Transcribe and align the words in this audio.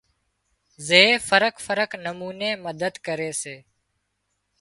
زي 0.87 1.19
فرق 1.29 1.55
فرق 1.65 1.91
نموني 2.05 2.51
مدد 2.65 2.93
ڪري 3.05 3.31
سي 3.41 3.55